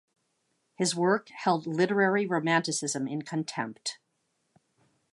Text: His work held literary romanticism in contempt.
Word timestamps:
His 0.77 0.95
work 0.95 1.29
held 1.29 1.67
literary 1.67 2.25
romanticism 2.25 3.07
in 3.07 3.21
contempt. 3.21 3.99